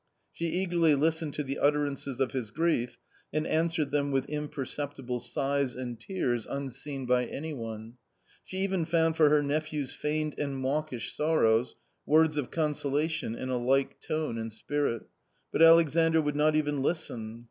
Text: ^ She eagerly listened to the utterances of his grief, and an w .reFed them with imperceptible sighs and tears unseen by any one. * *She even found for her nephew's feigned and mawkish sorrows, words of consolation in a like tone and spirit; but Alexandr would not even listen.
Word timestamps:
^ 0.01 0.03
She 0.33 0.45
eagerly 0.47 0.95
listened 0.95 1.35
to 1.35 1.43
the 1.43 1.59
utterances 1.59 2.19
of 2.19 2.31
his 2.31 2.49
grief, 2.49 2.97
and 3.31 3.45
an 3.45 3.67
w 3.67 3.69
.reFed 3.85 3.91
them 3.91 4.11
with 4.11 4.25
imperceptible 4.25 5.19
sighs 5.19 5.75
and 5.75 5.99
tears 5.99 6.47
unseen 6.49 7.05
by 7.05 7.25
any 7.25 7.53
one. 7.53 7.97
* 8.17 8.25
*She 8.43 8.57
even 8.63 8.85
found 8.85 9.15
for 9.15 9.29
her 9.29 9.43
nephew's 9.43 9.93
feigned 9.93 10.33
and 10.39 10.57
mawkish 10.57 11.13
sorrows, 11.15 11.75
words 12.07 12.35
of 12.37 12.49
consolation 12.49 13.35
in 13.35 13.49
a 13.49 13.59
like 13.59 13.99
tone 14.01 14.39
and 14.39 14.51
spirit; 14.51 15.03
but 15.51 15.61
Alexandr 15.61 16.19
would 16.19 16.35
not 16.35 16.55
even 16.55 16.81
listen. 16.81 17.39